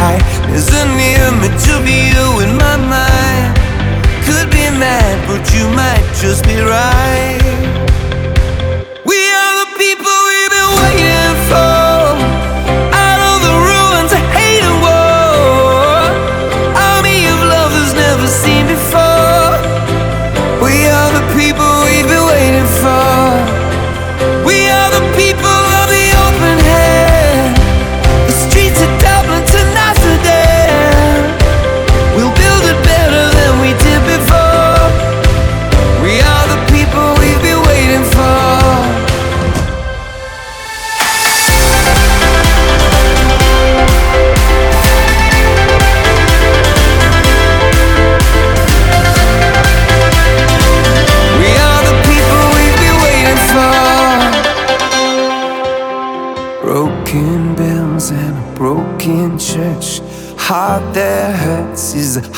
[0.00, 0.20] high.
[0.48, 3.52] There's an image of you in my mind.
[4.26, 7.59] Could be mad, but you might just be right.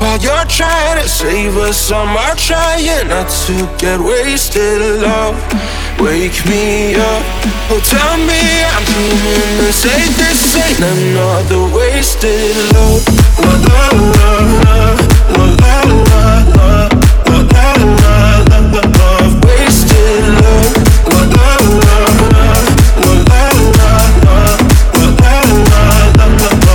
[0.00, 4.80] While you're trying to save us, I'm trying not to get wasted.
[5.02, 5.36] Love,
[5.98, 7.22] wake me up.
[7.70, 13.02] Oh, tell me I'm dreaming and say this ain't another wasted love.
[13.42, 14.30] La la la
[14.64, 14.78] la
[15.34, 16.86] la la la la
[17.26, 18.14] la la
[18.50, 20.74] la la love, wasted love.
[21.08, 22.12] La la la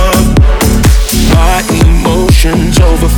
[0.04, 0.28] love.
[1.32, 2.76] My emotions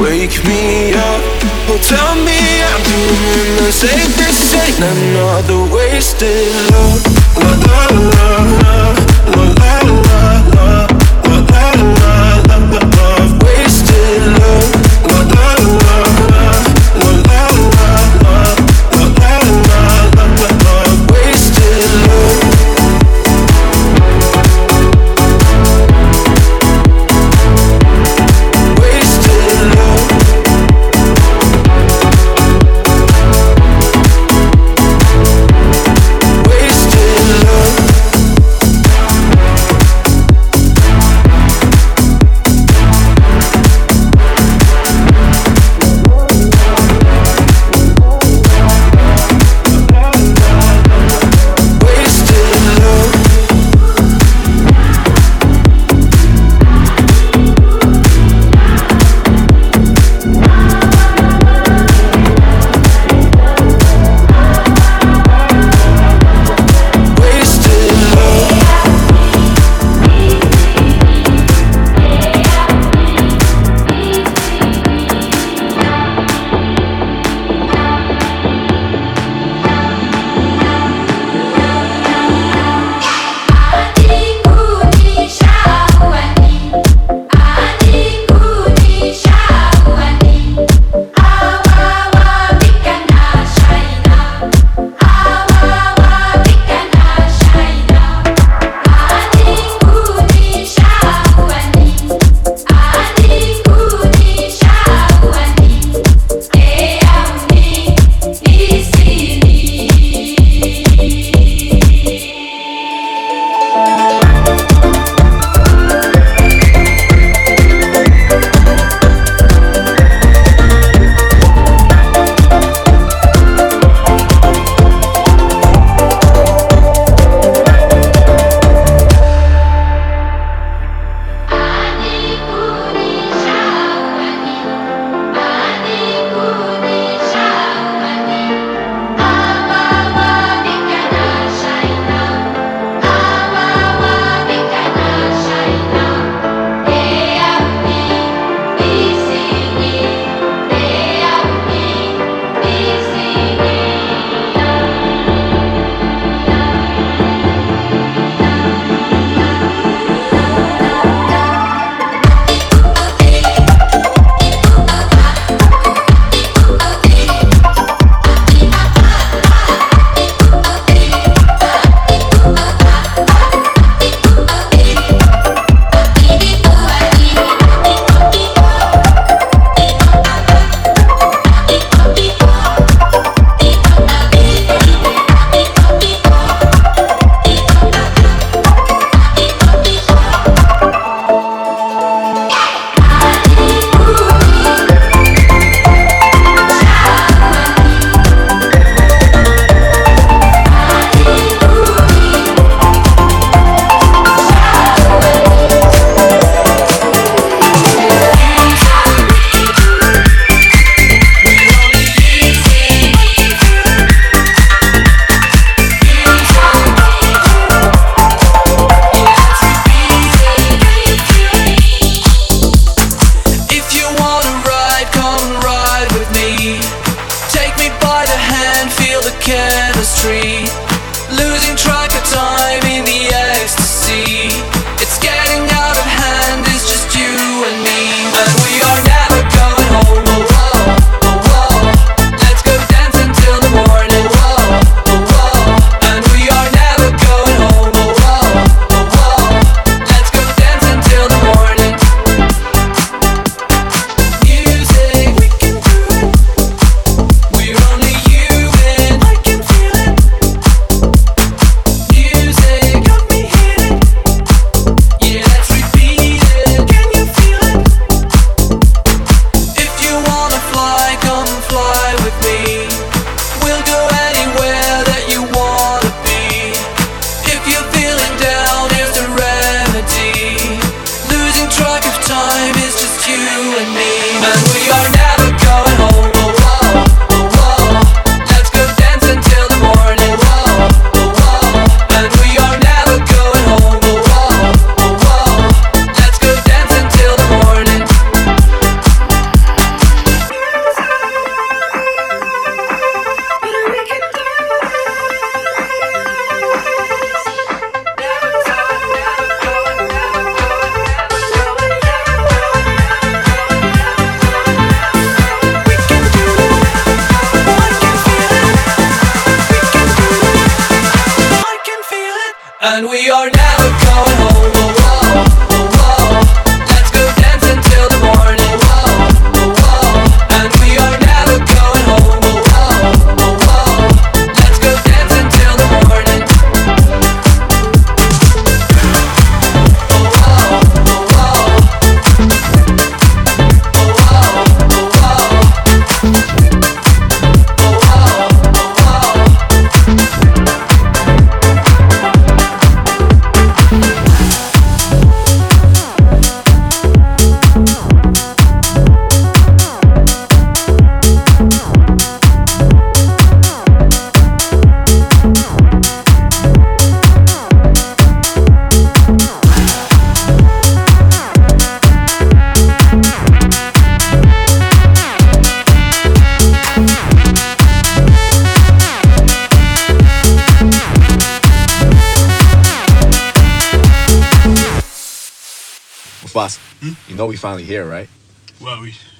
[0.00, 1.20] wake me up.
[1.68, 3.68] Oh, tell me I'm doing the.
[4.16, 7.04] This ain't another wasted love.
[7.36, 8.30] La la la
[8.60, 8.74] la
[9.36, 10.09] la la la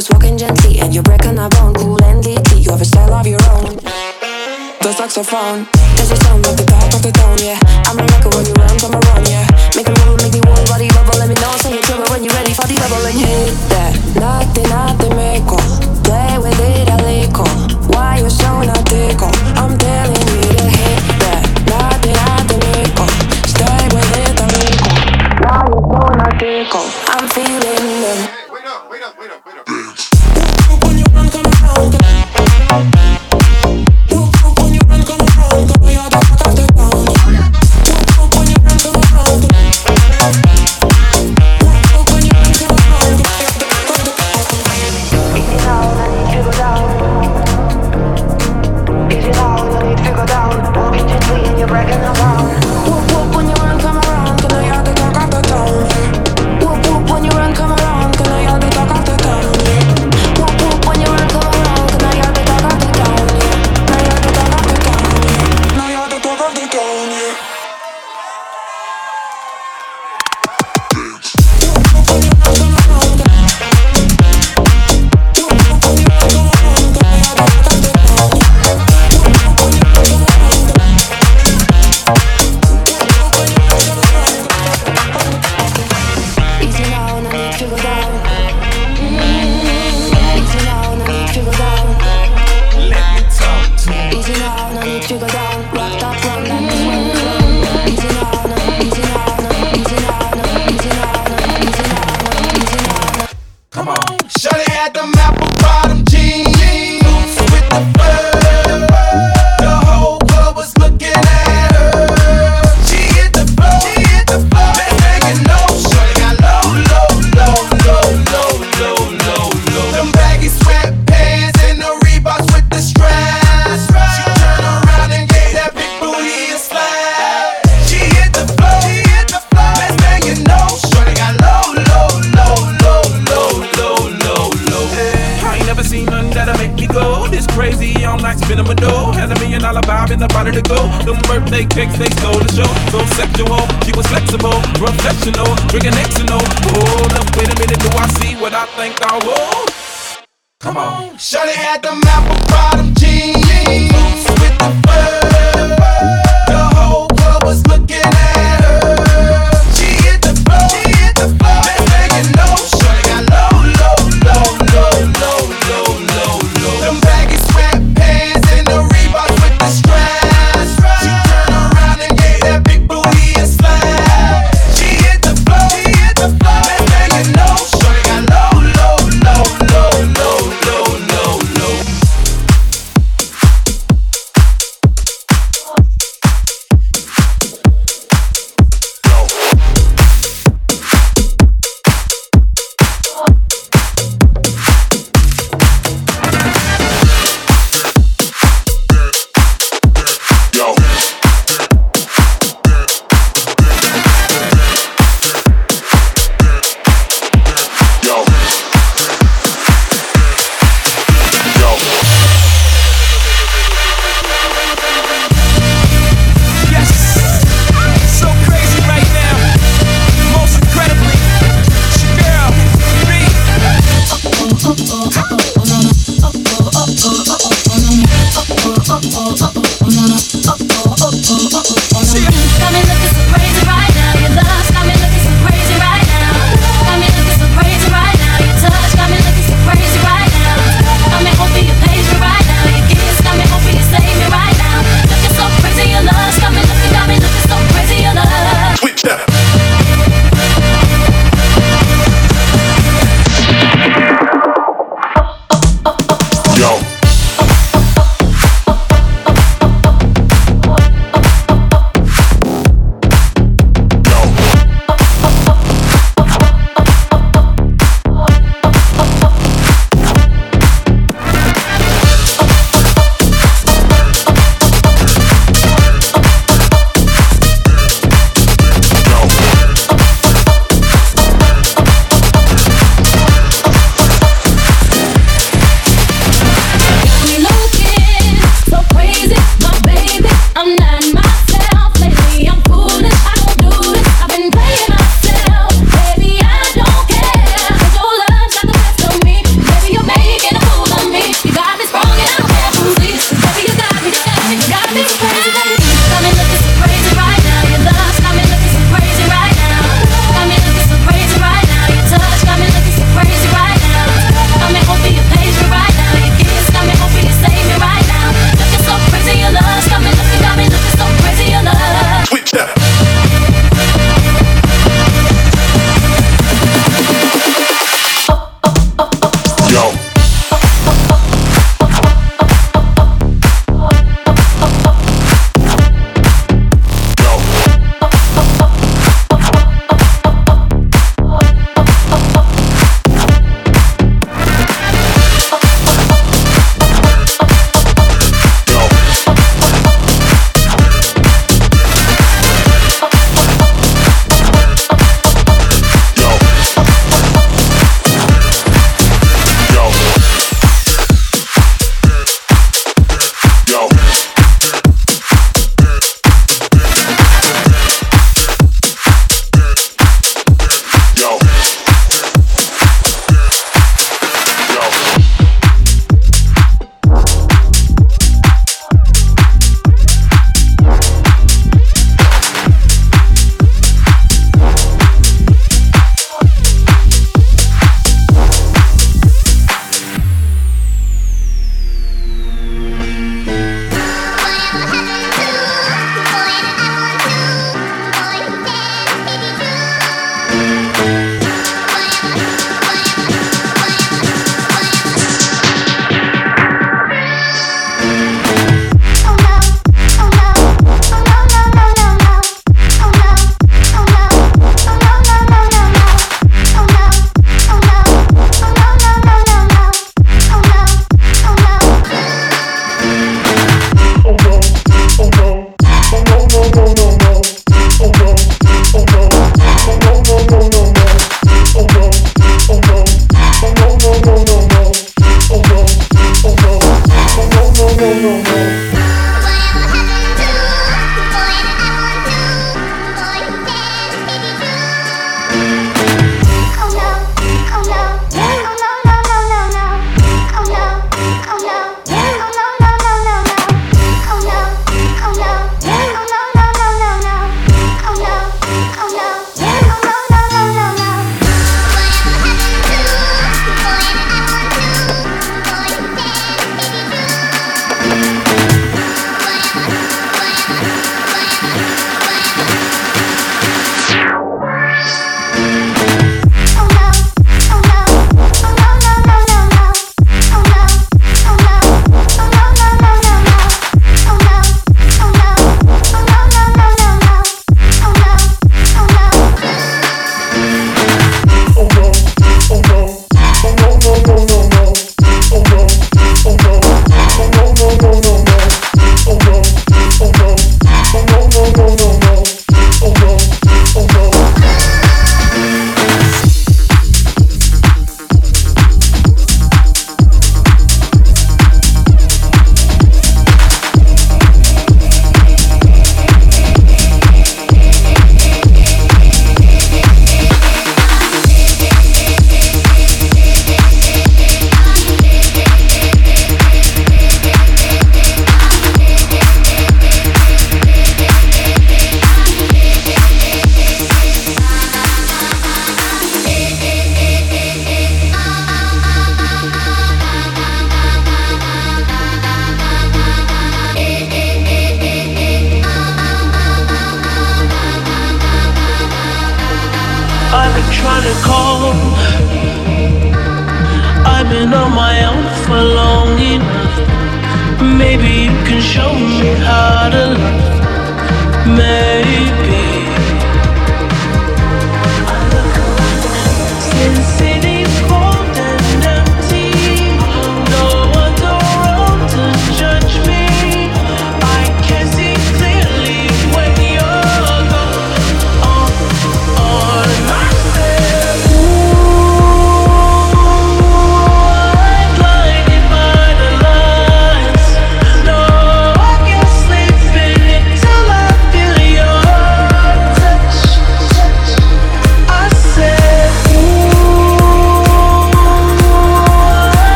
[0.00, 1.74] just walking gently and you're breaking a bone.
[1.74, 3.76] Cool and leaky, you have a style of your own.
[4.80, 5.68] The saxophone
[6.00, 6.79] is the sound of the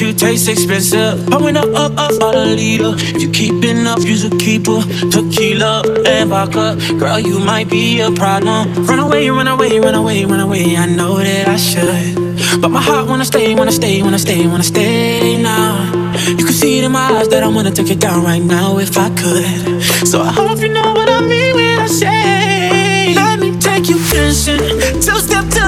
[0.00, 1.26] you taste expensive.
[1.26, 2.92] Pouring up, up, up, all the leader.
[2.94, 4.80] If you keeping up, use a keeper.
[5.10, 8.86] Tequila and vodka, girl, you might be a problem.
[8.86, 10.76] Run away, run away, run away, run away.
[10.76, 14.62] I know that I should, but my heart wanna stay, wanna stay, wanna stay, wanna
[14.62, 15.90] stay now.
[16.26, 18.78] You can see it in my eyes that I wanna take it down right now
[18.78, 19.82] if I could.
[20.06, 23.98] So I hope you know what I mean when I say, Let me take you
[24.12, 24.58] dancing,
[25.00, 25.67] two step to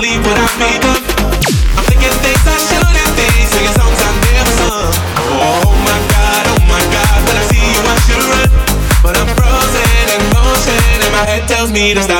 [0.00, 1.02] Believe what I've become.
[1.76, 4.92] I'm thinking things I shouldn't be, singing songs I never sung.
[5.36, 8.48] Oh my god, oh my god, when I see you I should run,
[9.04, 12.19] but I'm frozen in motion and my head tells me to stop.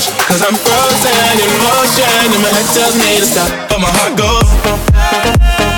[0.00, 0.28] A crush.
[0.28, 4.16] Cause I'm frozen in motion, and my head tells me to stop, but my heart
[4.16, 5.69] goes.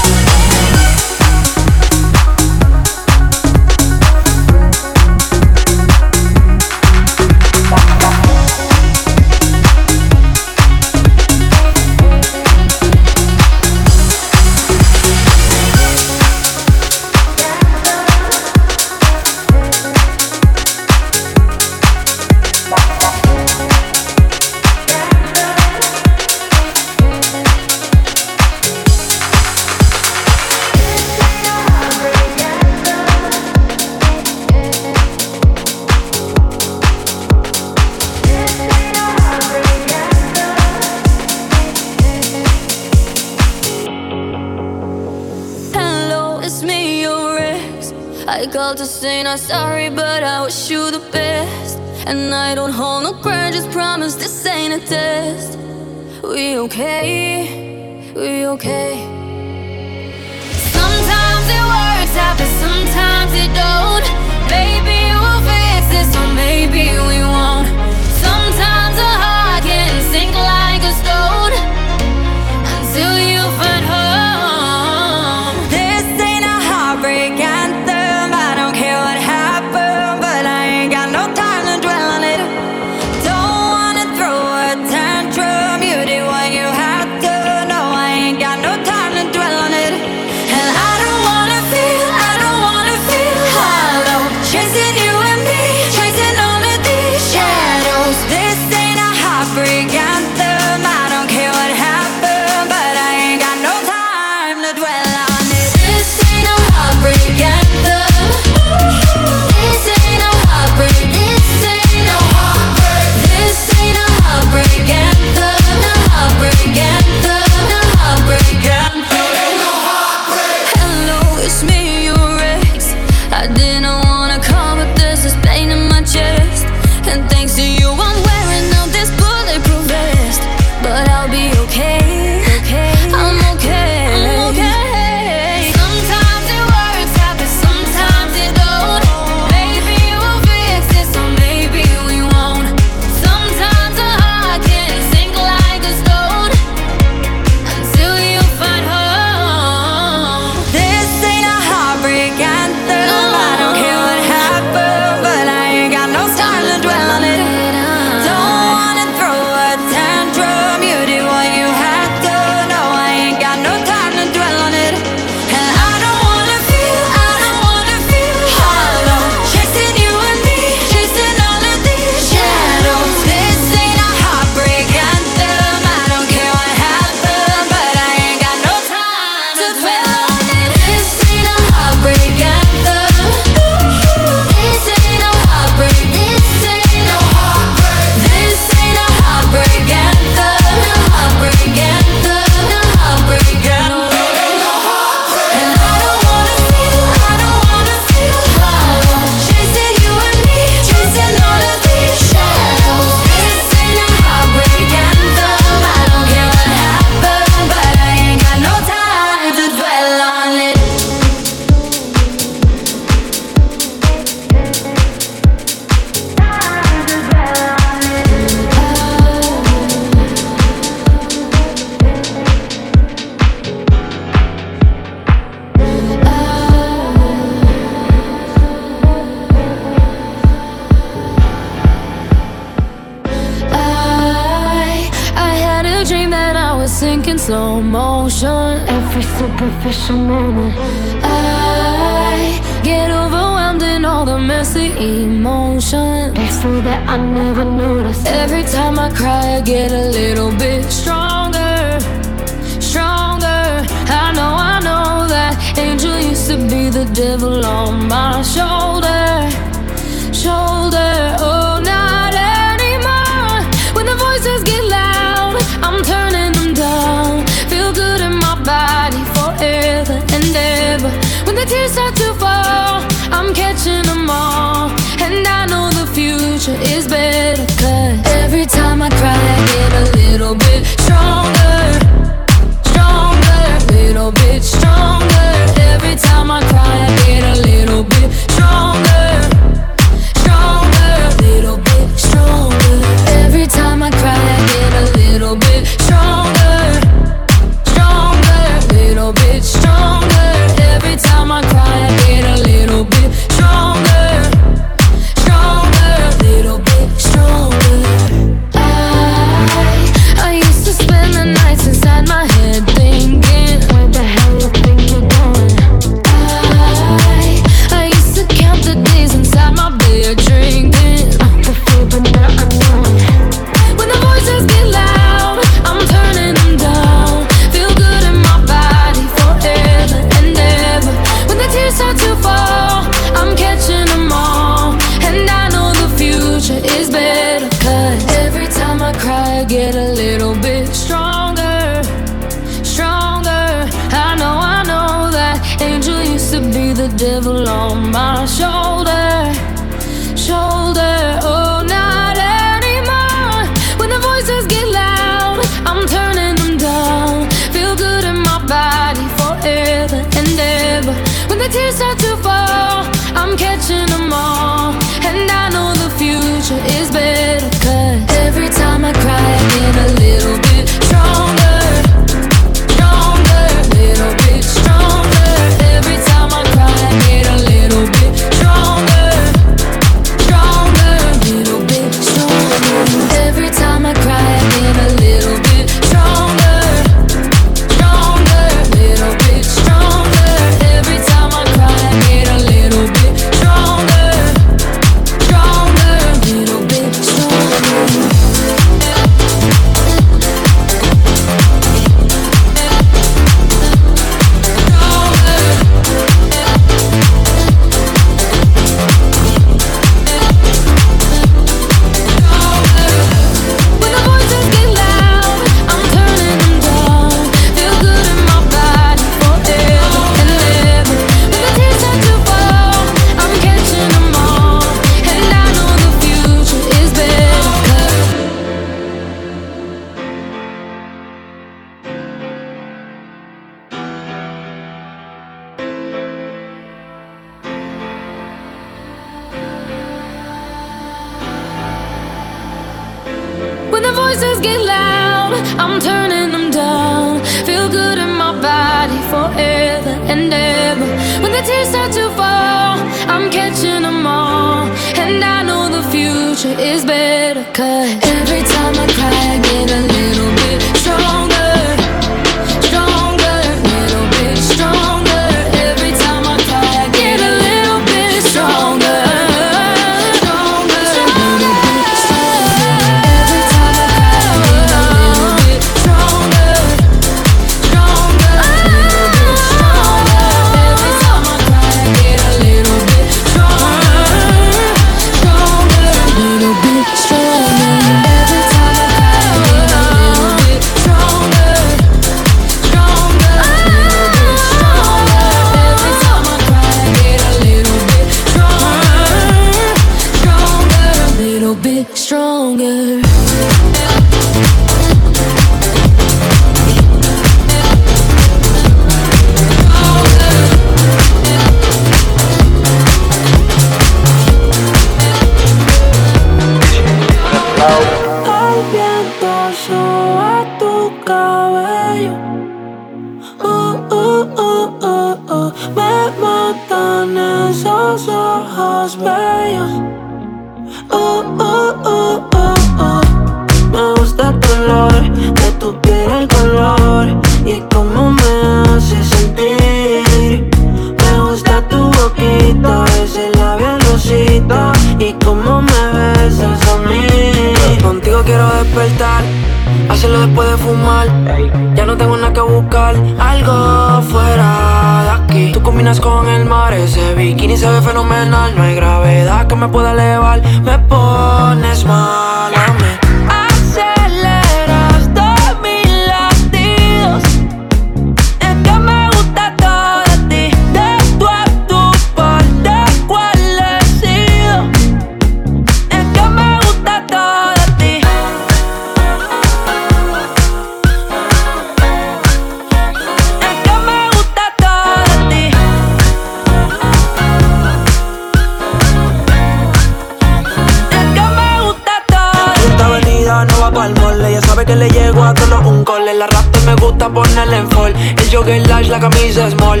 [598.62, 598.72] Fall.
[598.72, 600.00] El large, la camisa small.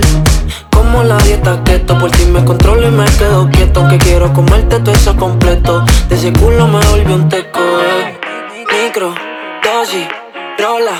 [0.70, 3.86] Como la dieta keto, por ti me controlo y me quedo quieto.
[3.88, 5.84] Que quiero comerte todo eso completo.
[6.08, 7.60] De ese culo me volvió un teco.
[7.60, 8.18] eh.
[8.84, 9.14] Micro,
[9.62, 10.06] dosis,
[10.58, 10.98] rola,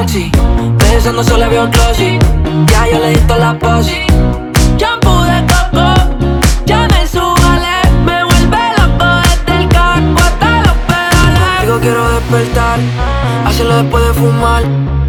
[0.00, 0.30] oxi.
[0.78, 2.18] Pensando solo veo glossy.
[2.70, 4.06] Ya yo le di toda la posi.
[4.76, 5.94] Shampoo de coco,
[6.66, 7.76] ya me subale.
[8.04, 11.60] Me vuelve loco desde el casco hasta los pedales.
[11.62, 12.78] Digo quiero despertar,
[13.46, 14.62] hacerlo después de fumar.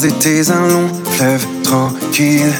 [0.00, 2.52] Pas été un long fleuve tranquille.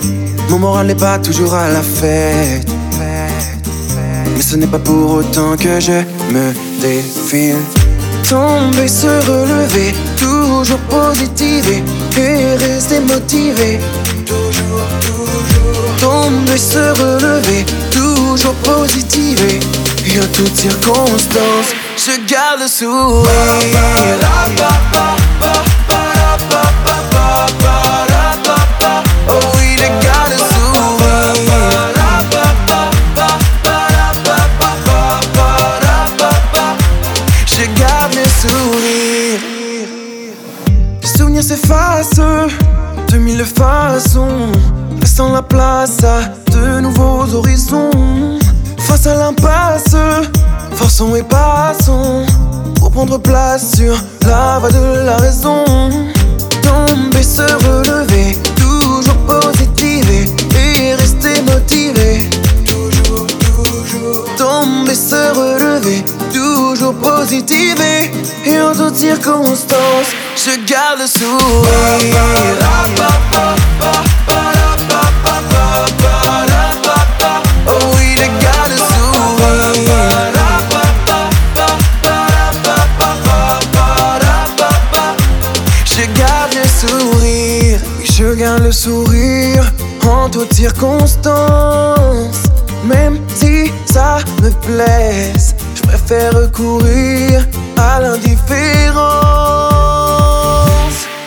[0.49, 2.69] Mon moral n'est pas toujours à la fête.
[2.99, 6.03] Mais ce n'est pas pour autant que je
[6.33, 7.57] me défile.
[8.29, 11.83] Tomber, se relever, toujours positiver
[12.17, 13.81] et rester motivé.
[14.27, 15.97] Toujours, toujours.
[15.99, 19.61] Tomber, se relever, toujours positiver.
[20.07, 23.31] Et en toutes circonstances, je garde le sourire.
[45.81, 46.20] Place à
[46.52, 48.39] de nouveaux horizons.
[48.77, 49.97] Face à l'impasse,
[50.73, 52.27] forçons et passons
[52.78, 53.97] pour prendre place sur
[54.27, 55.65] la voie de la raison.
[56.61, 62.28] Tomber, se relever, toujours positiver et rester motivé.
[62.66, 64.24] Toujours, toujours.
[64.36, 68.11] Tomber, se relever, toujours positiver
[68.44, 72.51] et en toutes circonstances, je garde le sourire.
[88.70, 89.64] Le sourire
[90.06, 92.44] en toutes circonstances.
[92.84, 97.44] Même si ça me blesse, je préfère recourir
[97.76, 99.01] à l'indifférence.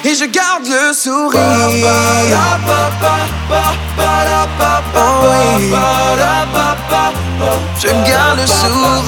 [0.06, 1.42] Et je garde le sourire.
[4.96, 5.74] Oh oui.
[7.82, 9.04] Je garde le sourire.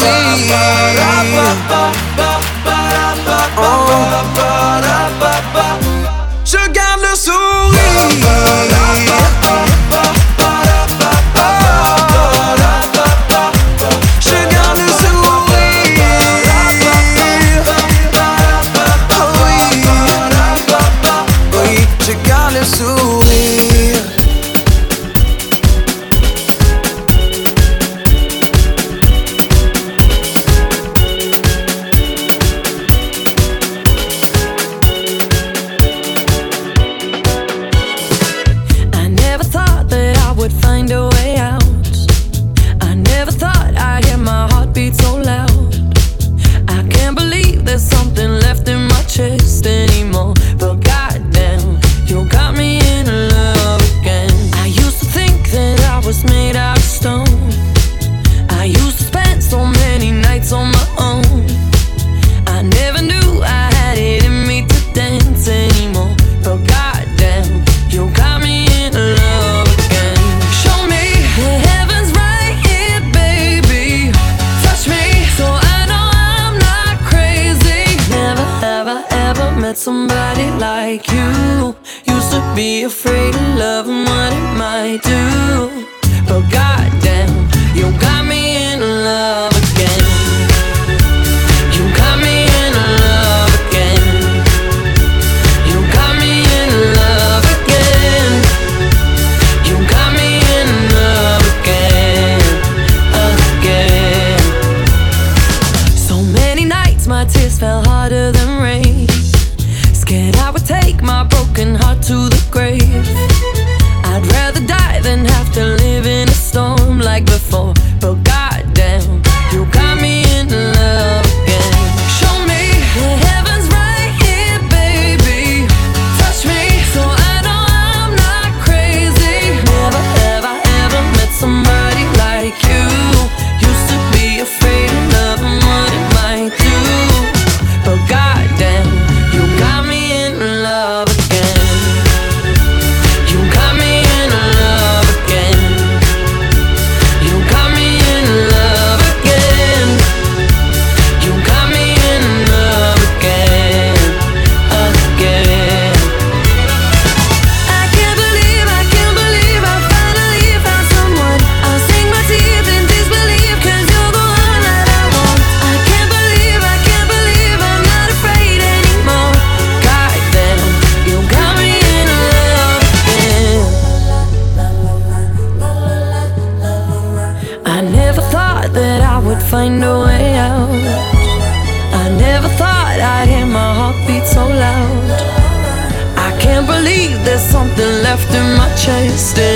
[189.15, 189.55] My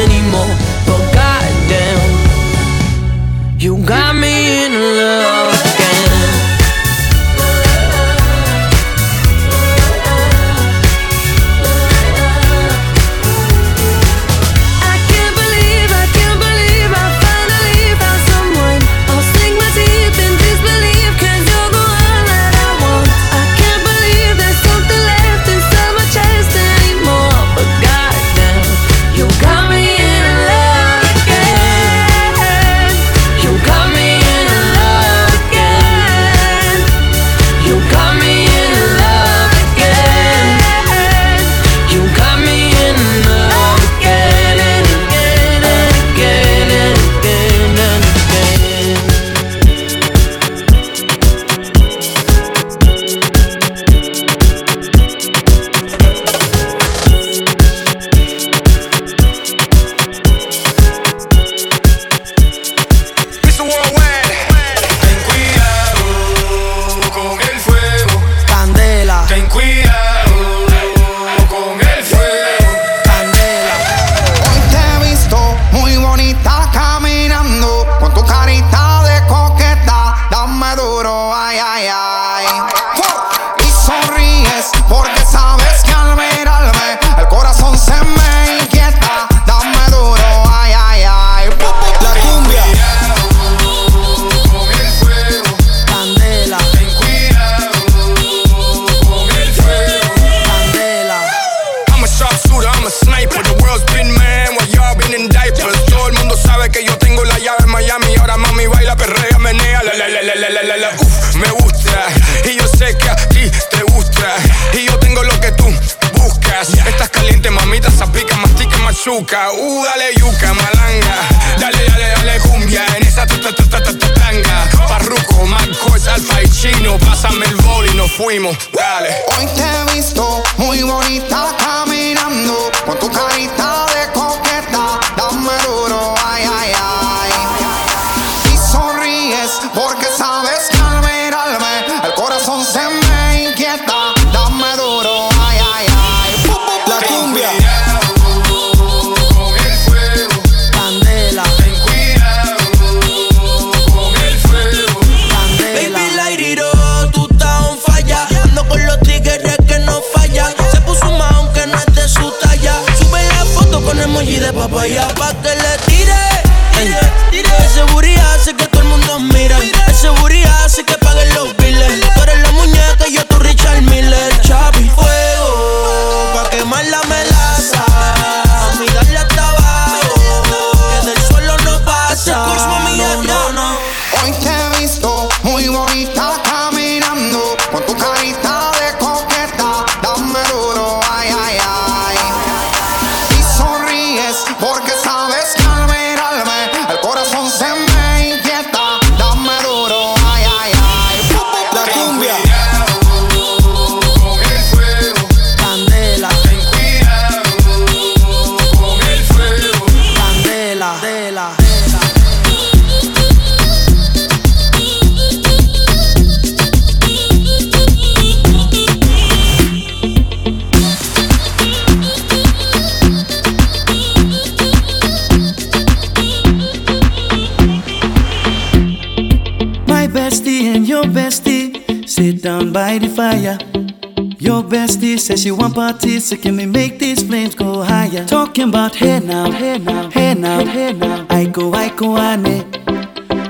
[235.39, 238.25] says she want parties, so can we make these flames go higher?
[238.25, 241.25] Talking about hey now, hey now, hey now, hey now.
[241.29, 242.65] I go, I go, ane.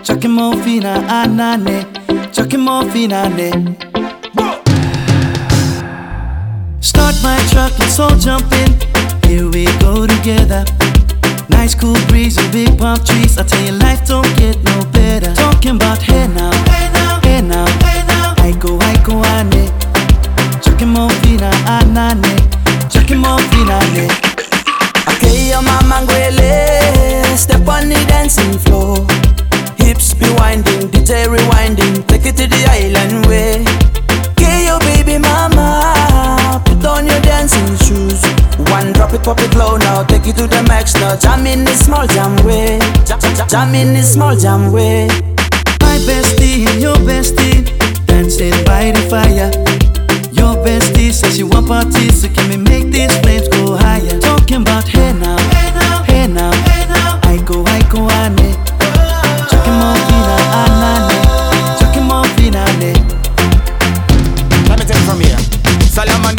[0.03, 1.85] Chucking more fina, anane.
[2.33, 3.49] Chucking more fina, ne.
[6.81, 8.71] Start my truck, let's all jump in.
[9.27, 10.65] Here we go together.
[11.49, 13.37] Nice cool breeze and big palm trees.
[13.37, 15.33] I tell you, life don't get no better.
[15.33, 18.33] Talking about hey now, hey now, hey now, hey now.
[18.37, 19.78] I go, I go, ane.
[20.79, 22.23] Chucking more fina, anane.
[22.23, 24.07] Ah, Chucking more fina, ne.
[25.11, 28.95] Okay, your mama ngwele Step on the dancing floor
[29.75, 33.59] Hips be winding, DJ rewinding Take it to the island way
[34.31, 38.23] Okay, your baby mama Put on your dancing shoes
[38.71, 41.65] One drop it, pop it low now Take it to the max now Jam in
[41.65, 45.07] the small jam way Jam, jam, jam in the small jam way
[45.81, 47.67] My bestie your bestie
[48.07, 49.98] dancing by the fire.
[50.31, 54.19] Your bestie says she want parties, so can we make these flames go higher?
[54.19, 57.19] Talking about hey now, hey now, hey now, hey now.
[57.23, 58.55] I go, I go, ane.
[59.49, 61.17] Chucking more fina, anane.
[61.79, 62.63] Chucking more fina.
[64.69, 65.37] Let me take it from here.
[65.95, 66.38] Girl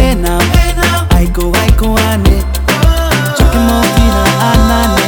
[1.81, 2.41] go, I go, ane.
[3.37, 5.01] Chucking more fina, anane.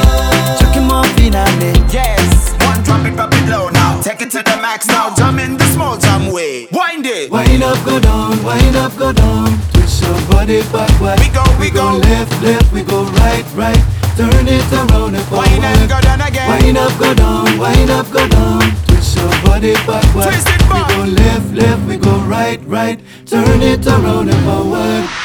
[0.59, 1.71] Chucking more fina, ne.
[1.93, 5.39] Yes, one drop it, drop it low now Take it to the max now, jump
[5.39, 9.59] in the small jam way Wind it Wind up, go down, wind up, go down.
[9.73, 11.19] Twist your body backward.
[11.19, 11.97] We go, we go.
[11.97, 13.83] left, left, we go right, right.
[14.17, 15.49] Turn it around and forward.
[15.49, 18.61] Wind up, go down again Wind up, go down, wind up, go down.
[18.87, 20.25] Twist your body backward.
[20.25, 22.99] Twist it we go left, left, we go right, right.
[23.27, 25.22] Turn it around and forward.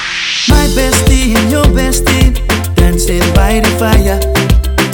[0.49, 2.35] My bestie and your bestie
[2.75, 4.19] dancing by the fire.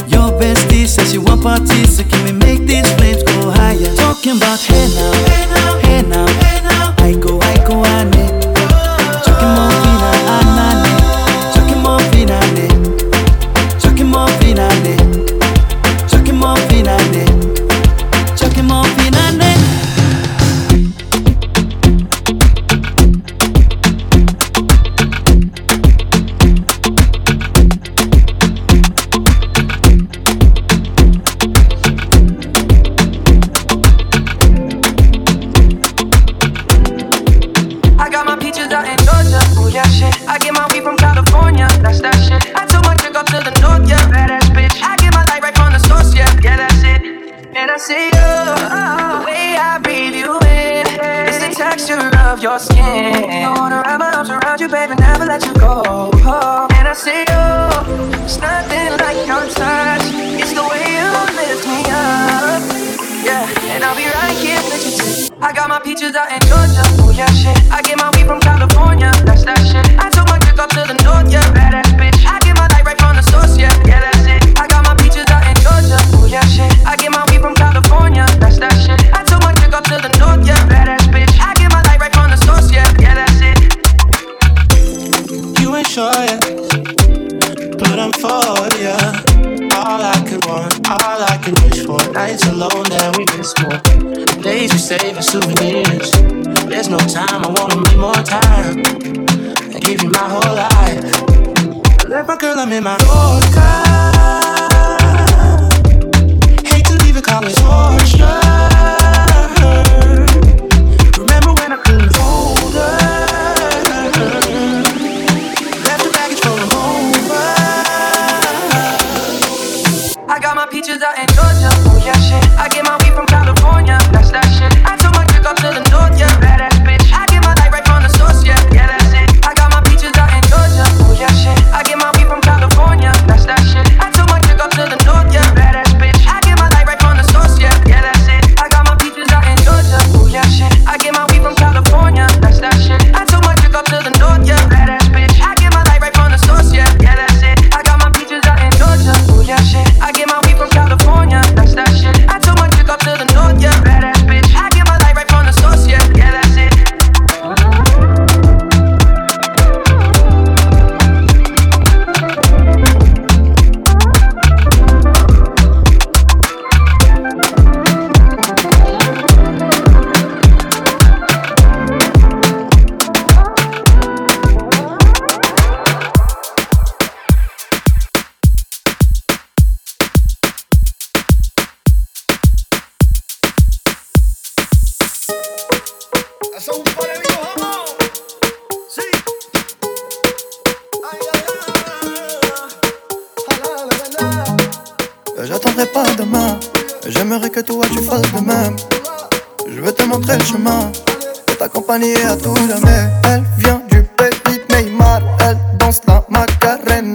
[0.08, 3.94] Your bestie says she want parties, so can we make these flames go higher?
[3.96, 6.02] Talking about hey now, hey now, hey
[6.62, 6.94] now.
[6.98, 7.73] I go, I go,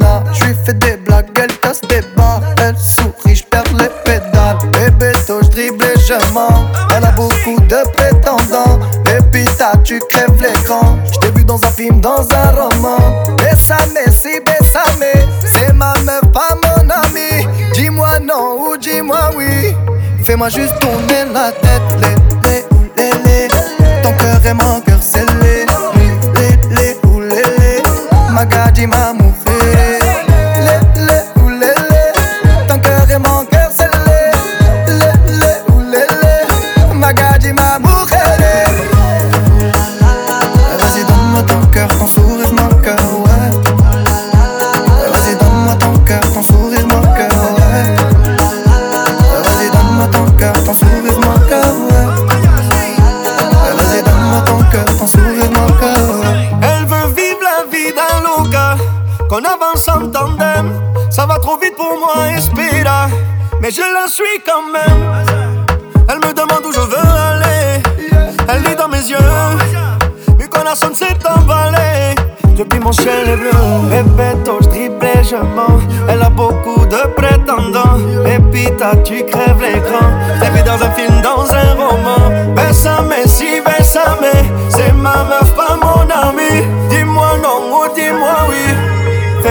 [0.09, 0.23] nana.
[0.33, 2.41] J'lui fais des blagues, elle casse des barres.
[2.61, 4.57] Elle sourit, j'perds les pédales.
[4.71, 6.67] Bébé, tôt, j'dribble et je mens.
[6.95, 8.79] Elle a beaucoup de prétendants.
[9.05, 10.97] Baby, t'as, tu crèves les l'écran.
[11.11, 13.23] J't'ai vu dans un film, dans un roman.
[13.37, 15.27] Bessame, si bessame.
[15.45, 17.47] C'est ma meuf, pas mon ami.
[17.73, 19.75] Dis-moi non ou dis-moi oui.
[20.23, 20.89] Fais-moi juste ton.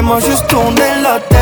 [0.09, 1.38] laisse-moi juste tourner la tête.